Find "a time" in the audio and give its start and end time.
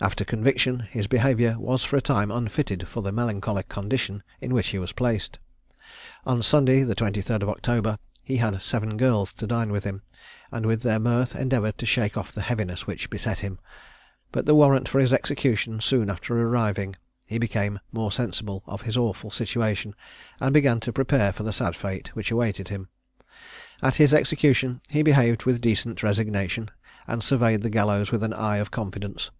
1.96-2.32